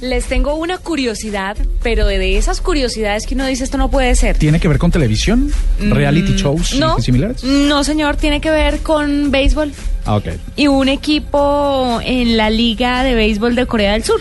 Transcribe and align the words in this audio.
Les 0.00 0.26
tengo 0.26 0.54
una 0.54 0.78
curiosidad, 0.78 1.56
pero 1.82 2.06
de 2.06 2.38
esas 2.38 2.60
curiosidades 2.60 3.26
que 3.26 3.34
uno 3.34 3.46
dice 3.46 3.64
esto 3.64 3.78
no 3.78 3.90
puede 3.90 4.14
ser. 4.14 4.36
¿Tiene 4.38 4.60
que 4.60 4.68
ver 4.68 4.78
con 4.78 4.92
televisión? 4.92 5.50
¿Reality 5.80 6.34
shows 6.36 6.72
y- 6.74 6.78
No, 6.78 7.00
similares? 7.00 7.42
no 7.42 7.82
señor, 7.82 8.16
tiene 8.16 8.40
que 8.40 8.50
ver 8.50 8.78
con 8.80 9.30
béisbol 9.32 9.72
Ah, 10.04 10.16
ok. 10.16 10.26
y 10.54 10.68
un 10.68 10.88
equipo 10.88 12.00
en 12.04 12.36
la 12.36 12.48
liga 12.48 13.02
de 13.02 13.14
béisbol 13.14 13.56
de 13.56 13.66
Corea 13.66 13.92
del 13.94 14.04
Sur. 14.04 14.20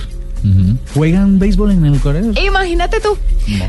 ¿Juegan 0.93 1.39
béisbol 1.39 1.71
en 1.71 1.85
el 1.85 1.99
Corea? 1.99 2.21
Imagínate 2.45 2.99
tú. 3.01 3.17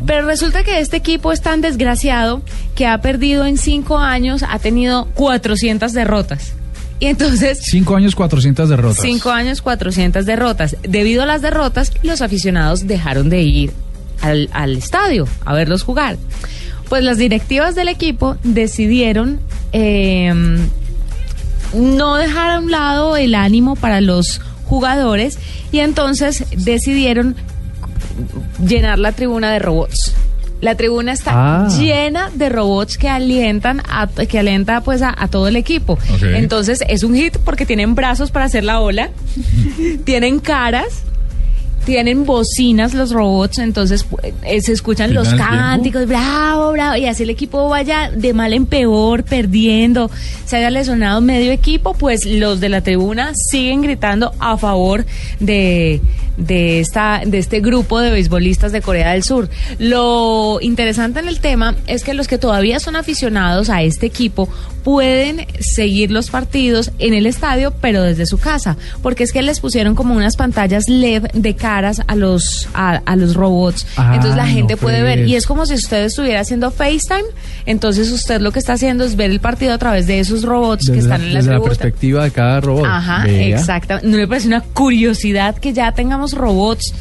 Pero 0.07 0.27
resulta 0.27 0.63
que 0.65 0.79
este 0.81 0.97
equipo 0.97 1.33
es 1.33 1.41
tan 1.41 1.61
desgraciado 1.61 2.41
que 2.75 2.87
ha 2.87 2.99
perdido 3.01 3.45
en 3.47 3.59
cinco 3.59 3.99
años, 3.99 4.45
ha 4.49 4.59
tenido 4.61 5.07
400 5.15 5.93
derrotas. 5.93 6.53
Y 7.01 7.07
entonces, 7.07 7.61
Cinco 7.63 7.95
años, 7.97 8.15
400 8.17 8.69
derrotas. 8.69 9.01
cinco 9.01 9.31
años, 9.31 9.63
400 9.63 10.27
derrotas. 10.27 10.77
Debido 10.83 11.23
a 11.23 11.27
las 11.27 11.43
derrotas, 11.43 11.93
los 12.03 12.23
aficionados 12.23 12.87
dejaron 12.87 13.29
de 13.29 13.43
ir 13.43 13.73
al, 14.21 14.49
al 14.53 14.77
estadio 14.77 15.29
a 15.45 15.55
verlos 15.55 15.83
jugar. 15.85 16.17
Pues 16.89 17.05
las 17.05 17.19
directivas 17.19 17.75
del 17.75 17.89
equipo 17.89 18.37
decidieron 18.43 19.41
eh, 19.73 20.33
no 21.75 22.17
dejar 22.17 22.51
a 22.51 22.59
un 22.59 22.71
lado 22.71 23.17
el 23.17 23.35
ánimo 23.35 23.77
para 23.77 24.01
los 24.01 24.41
jugadores 24.65 25.39
y 25.71 25.81
entonces 25.81 26.45
decidieron 26.57 27.37
llenar 28.67 28.99
la 28.99 29.13
tribuna 29.13 29.53
de 29.53 29.59
robots. 29.59 30.08
La 30.61 30.75
tribuna 30.75 31.13
está 31.13 31.67
Ah. 31.67 31.69
llena 31.69 32.31
de 32.35 32.49
robots 32.49 32.99
que 32.99 33.09
alientan 33.09 33.81
a, 33.89 34.07
que 34.09 34.39
alienta 34.41 34.81
pues 34.81 35.03
a, 35.03 35.15
a 35.17 35.29
todo 35.29 35.47
el 35.49 35.55
equipo. 35.57 35.99
Entonces 36.23 36.81
es 36.89 37.05
un 37.05 37.15
hit 37.15 37.37
porque 37.45 37.65
tienen 37.65 37.95
brazos 37.95 38.31
para 38.33 38.47
hacer 38.47 38.65
la 38.65 38.81
ola, 38.81 39.11
tienen 40.05 40.41
caras, 40.41 41.03
tienen 41.89 42.27
bocinas 42.27 42.93
los 42.93 43.13
robots, 43.13 43.57
entonces 43.57 44.05
eh, 44.43 44.61
se 44.61 44.73
escuchan 44.73 45.15
los 45.15 45.33
cánticos, 45.33 46.07
bravo, 46.07 46.73
bravo, 46.73 46.97
y 46.97 47.07
así 47.07 47.23
el 47.23 47.31
equipo 47.31 47.67
vaya 47.71 48.11
de 48.11 48.35
mal 48.35 48.53
en 48.53 48.67
peor, 48.67 49.25
perdiendo, 49.25 50.11
se 50.45 50.59
haya 50.59 50.69
lesionado 50.69 51.23
medio 51.23 51.51
equipo, 51.51 51.95
pues 51.95 52.27
los 52.27 52.61
de 52.61 52.69
la 52.69 52.83
tribuna 52.83 53.33
siguen 53.35 53.81
gritando 53.81 54.35
a 54.39 54.59
favor 54.59 55.07
de, 55.41 56.03
de, 56.37 56.81
esta, 56.81 57.23
de 57.25 57.39
este 57.39 57.61
grupo 57.61 58.01
de 58.01 58.11
beisbolistas 58.11 58.71
de 58.71 58.83
Corea 58.83 59.13
del 59.13 59.23
Sur. 59.23 59.49
Lo 59.79 60.59
interesante 60.61 61.21
en 61.21 61.29
el 61.29 61.41
tema 61.41 61.75
es 61.87 62.05
que 62.05 62.13
los 62.13 62.29
que 62.29 62.37
todavía 62.37 62.81
son 62.81 62.97
aficionados 62.97 63.71
a 63.71 63.83
este 63.83 64.05
equipo 64.05 64.49
pueden 64.85 65.47
seguir 65.61 66.11
los 66.11 66.31
partidos 66.31 66.93
en 66.99 67.13
el 67.13 67.27
estadio, 67.27 67.75
pero 67.81 68.03
desde 68.03 68.25
su 68.25 68.39
casa, 68.39 68.79
porque 69.03 69.25
es 69.25 69.33
que 69.33 69.43
les 69.43 69.61
pusieron 69.61 69.95
como 69.95 70.15
unas 70.15 70.37
pantallas 70.37 70.89
LED 70.89 71.25
de 71.35 71.55
caras 71.79 72.03
a 72.09 72.17
los 72.17 72.69
a, 72.75 72.97
a 73.05 73.15
los 73.15 73.35
robots. 73.35 73.87
Ah, 73.97 74.13
entonces 74.15 74.37
la 74.37 74.47
no, 74.47 74.53
gente 74.53 74.77
puede 74.77 75.03
ver 75.03 75.29
y 75.29 75.37
es 75.37 75.47
como 75.47 75.65
si 75.65 75.75
usted 75.75 76.05
estuviera 76.05 76.41
haciendo 76.41 76.73
FaceTime, 76.73 77.29
entonces 77.67 78.11
usted 78.11 78.41
lo 78.41 78.51
que 78.51 78.59
está 78.59 78.73
haciendo 78.73 79.05
es 79.05 79.15
ver 79.15 79.31
el 79.31 79.39
partido 79.39 79.73
a 79.73 79.79
través 79.79 80.09
de 80.09 80.19
esos 80.19 80.43
robots 80.43 80.91
que 80.91 80.99
están 80.99 81.21
la, 81.21 81.27
en 81.27 81.35
la 81.35 81.39
desde 81.41 81.53
la 81.53 81.61
perspectiva 81.61 82.25
de 82.25 82.31
cada 82.33 82.61
robot. 82.61 82.87
Ajá, 82.87 83.29
exacto. 83.29 84.01
¿No 84.03 84.17
le 84.17 84.27
parece 84.27 84.49
una 84.49 84.61
curiosidad 84.61 85.57
que 85.57 85.73
ya 85.73 85.93
tengamos 85.93 86.33
robots 86.33 86.93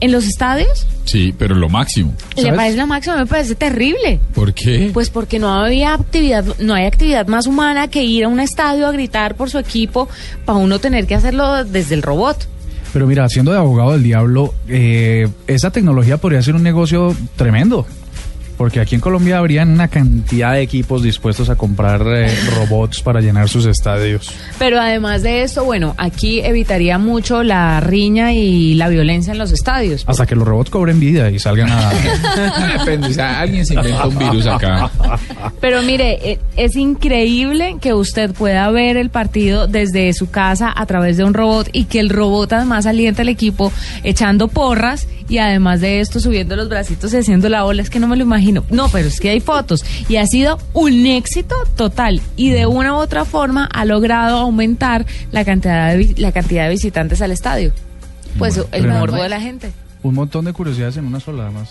en 0.00 0.10
los 0.10 0.26
estadios? 0.26 0.86
Sí, 1.04 1.32
pero 1.38 1.54
lo 1.54 1.68
máximo. 1.68 2.12
¿Le 2.34 2.42
¿Sabes? 2.42 2.56
parece 2.56 2.76
lo 2.78 2.86
máximo? 2.88 3.16
Me 3.16 3.26
parece 3.26 3.54
terrible. 3.54 4.18
¿Por 4.34 4.52
qué? 4.52 4.90
Pues 4.92 5.10
porque 5.10 5.38
no 5.38 5.54
había 5.54 5.94
actividad, 5.94 6.44
no 6.58 6.74
hay 6.74 6.86
actividad 6.86 7.28
más 7.28 7.46
humana 7.46 7.86
que 7.86 8.02
ir 8.02 8.24
a 8.24 8.28
un 8.28 8.40
estadio 8.40 8.88
a 8.88 8.92
gritar 8.92 9.36
por 9.36 9.48
su 9.48 9.58
equipo 9.58 10.08
para 10.44 10.58
uno 10.58 10.80
tener 10.80 11.06
que 11.06 11.14
hacerlo 11.14 11.64
desde 11.64 11.94
el 11.94 12.02
robot. 12.02 12.48
Pero 12.94 13.08
mira, 13.08 13.28
siendo 13.28 13.50
de 13.50 13.58
abogado 13.58 13.90
del 13.90 14.04
diablo, 14.04 14.54
eh, 14.68 15.26
esa 15.48 15.72
tecnología 15.72 16.18
podría 16.18 16.40
ser 16.42 16.54
un 16.54 16.62
negocio 16.62 17.12
tremendo. 17.34 17.88
Porque 18.64 18.80
aquí 18.80 18.94
en 18.94 19.02
Colombia 19.02 19.36
habrían 19.36 19.68
una 19.68 19.88
cantidad 19.88 20.54
de 20.54 20.62
equipos 20.62 21.02
dispuestos 21.02 21.50
a 21.50 21.54
comprar 21.54 22.00
eh, 22.06 22.34
robots 22.56 23.02
para 23.02 23.20
llenar 23.20 23.46
sus 23.46 23.66
estadios. 23.66 24.32
Pero 24.58 24.80
además 24.80 25.22
de 25.22 25.42
esto, 25.42 25.66
bueno, 25.66 25.94
aquí 25.98 26.40
evitaría 26.40 26.96
mucho 26.96 27.42
la 27.42 27.78
riña 27.80 28.32
y 28.32 28.72
la 28.72 28.88
violencia 28.88 29.32
en 29.32 29.38
los 29.38 29.52
estadios. 29.52 30.04
Hasta 30.06 30.24
que 30.24 30.34
los 30.34 30.48
robots 30.48 30.70
cobren 30.70 30.98
vida 30.98 31.30
y 31.30 31.38
salgan 31.38 31.68
a... 31.70 31.92
Depende, 32.78 33.08
o 33.08 33.12
sea, 33.12 33.40
alguien 33.40 33.66
se 33.66 33.74
inventa 33.74 34.08
un 34.08 34.18
virus 34.18 34.46
acá. 34.46 34.90
Pero 35.60 35.82
mire, 35.82 36.30
eh, 36.30 36.38
es 36.56 36.74
increíble 36.74 37.76
que 37.82 37.92
usted 37.92 38.32
pueda 38.32 38.70
ver 38.70 38.96
el 38.96 39.10
partido 39.10 39.66
desde 39.66 40.10
su 40.14 40.30
casa 40.30 40.72
a 40.74 40.86
través 40.86 41.18
de 41.18 41.24
un 41.24 41.34
robot 41.34 41.68
y 41.70 41.84
que 41.84 42.00
el 42.00 42.08
robot 42.08 42.54
además 42.54 42.86
alienta 42.86 43.20
al 43.20 43.28
equipo 43.28 43.70
echando 44.04 44.48
porras 44.48 45.06
y 45.28 45.38
además 45.38 45.80
de 45.80 46.00
esto 46.00 46.20
subiendo 46.20 46.56
los 46.56 46.68
bracitos 46.68 47.12
y 47.14 47.18
haciendo 47.18 47.48
la 47.48 47.64
ola. 47.64 47.82
Es 47.82 47.90
que 47.90 47.98
no 47.98 48.08
me 48.08 48.16
lo 48.16 48.22
imagino. 48.22 48.53
No, 48.70 48.88
pero 48.88 49.08
es 49.08 49.20
que 49.20 49.30
hay 49.30 49.40
fotos 49.40 49.84
y 50.08 50.16
ha 50.16 50.26
sido 50.26 50.58
un 50.72 51.06
éxito 51.06 51.56
total 51.76 52.20
y 52.36 52.50
de 52.50 52.66
una 52.66 52.94
u 52.94 52.96
otra 52.96 53.24
forma 53.24 53.68
ha 53.72 53.84
logrado 53.84 54.38
aumentar 54.38 55.06
la 55.32 55.44
cantidad 55.44 55.94
de, 55.94 56.14
la 56.18 56.32
cantidad 56.32 56.64
de 56.64 56.70
visitantes 56.70 57.22
al 57.22 57.32
estadio. 57.32 57.72
Pues 58.38 58.60
el 58.72 58.88
morbo 58.88 59.22
de 59.22 59.28
la 59.28 59.40
gente. 59.40 59.72
un 60.02 60.14
montón 60.14 60.44
de 60.44 60.52
curiosidades 60.52 60.96
en 60.96 61.06
una 61.06 61.20
sola, 61.20 61.44
además. 61.44 61.70